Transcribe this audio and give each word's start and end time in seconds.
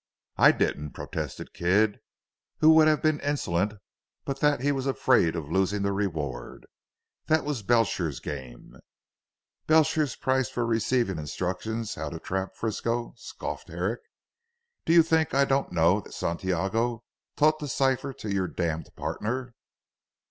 "I 0.37 0.51
didn't," 0.51 0.93
protested 0.93 1.53
Kidd, 1.53 1.99
who 2.57 2.71
would 2.71 2.87
have 2.87 3.03
been 3.03 3.19
insolent 3.19 3.73
but 4.25 4.39
that 4.39 4.59
he 4.61 4.71
was 4.71 4.87
afraid 4.87 5.35
of 5.35 5.51
losing 5.51 5.83
the 5.83 5.91
reward, 5.91 6.65
"that 7.27 7.45
was 7.45 7.61
Belcher's 7.61 8.19
game." 8.19 8.77
"Belcher's 9.67 10.15
price 10.15 10.49
for 10.49 10.65
receiving 10.65 11.19
instructions 11.19 11.93
how 11.93 12.09
to 12.09 12.19
trap 12.19 12.55
Frisco," 12.55 13.13
scoffed 13.15 13.67
Herrick. 13.67 14.01
"Do 14.85 14.93
you 14.93 15.03
think 15.03 15.35
I 15.35 15.45
don't 15.45 15.71
know 15.71 15.99
that 16.01 16.15
Santiago 16.15 17.03
taught 17.35 17.59
the 17.59 17.67
cipher 17.67 18.11
to 18.11 18.33
your 18.33 18.47
damned 18.47 18.89
partner." 18.95 19.53